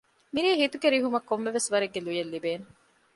[0.33, 2.65] މިރޭ ހިތުގެ ރިހުމަށް ކޮންމެވެސް ވަރެއްގެ ލުޔެއް ލިބޭނެ